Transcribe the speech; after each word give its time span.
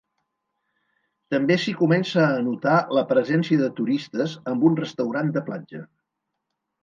També 1.33 1.57
s'hi 1.65 1.73
comença 1.81 2.23
a 2.29 2.39
notar 2.47 2.79
la 2.99 3.03
presència 3.11 3.61
de 3.61 3.69
turistes, 3.81 4.33
amb 4.53 4.67
un 4.71 4.79
restaurant 4.81 5.29
de 5.39 5.45
platja. 5.51 5.83